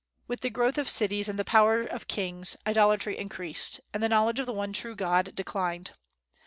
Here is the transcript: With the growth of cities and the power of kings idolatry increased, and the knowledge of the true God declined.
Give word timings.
With 0.27 0.39
the 0.41 0.49
growth 0.49 0.79
of 0.79 0.89
cities 0.89 1.29
and 1.29 1.37
the 1.37 1.45
power 1.45 1.81
of 1.83 2.07
kings 2.07 2.57
idolatry 2.65 3.19
increased, 3.19 3.81
and 3.93 4.01
the 4.01 4.09
knowledge 4.09 4.39
of 4.39 4.47
the 4.47 4.67
true 4.73 4.95
God 4.95 5.35
declined. 5.35 5.91